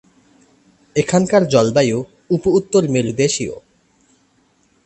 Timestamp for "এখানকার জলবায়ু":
0.95-1.97